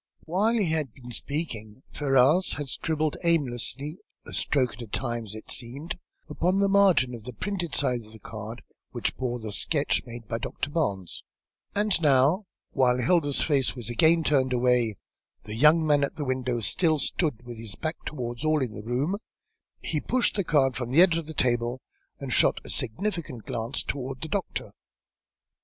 While 0.23 0.53
he 0.53 0.71
had 0.71 0.95
been 0.95 1.11
speaking, 1.11 1.83
Ferrars 1.93 2.53
had 2.53 2.69
scribbled 2.69 3.17
aimlessly 3.23 3.99
and 4.25 4.33
a 4.33 4.33
stroke 4.33 4.73
at 4.73 4.81
a 4.81 4.87
time, 4.87 5.25
as 5.25 5.35
it 5.35 5.51
seemed, 5.51 5.99
upon 6.27 6.57
the 6.57 6.67
margin 6.67 7.13
of 7.13 7.25
the 7.25 7.33
printed 7.33 7.75
side 7.75 8.03
of 8.03 8.11
the 8.11 8.17
card 8.17 8.63
which 8.89 9.15
bore 9.15 9.37
the 9.37 9.51
sketch 9.51 10.03
made 10.07 10.27
by 10.27 10.39
Doctor 10.39 10.71
Barnes; 10.71 11.23
and 11.75 12.01
now, 12.01 12.47
while 12.71 12.97
Hilda's 12.97 13.43
face 13.43 13.75
was 13.75 13.91
again 13.91 14.23
turned 14.23 14.53
away, 14.53 14.95
the 15.43 15.53
young 15.53 15.85
man 15.85 16.03
at 16.03 16.15
the 16.15 16.25
window 16.25 16.61
still 16.61 16.97
stood 16.97 17.43
with 17.43 17.59
his 17.59 17.75
back 17.75 17.97
towards 18.03 18.43
all 18.43 18.63
in 18.63 18.73
the 18.73 18.81
room, 18.81 19.17
he 19.83 20.01
pushed 20.01 20.35
the 20.35 20.43
card 20.43 20.75
from 20.75 20.89
the 20.89 21.03
edge 21.03 21.15
of 21.15 21.27
the 21.27 21.33
table, 21.35 21.79
and 22.19 22.33
shot 22.33 22.59
a 22.65 22.71
significant 22.71 23.45
glance 23.45 23.83
toward 23.83 24.19
the 24.21 24.27
doctor. 24.27 24.71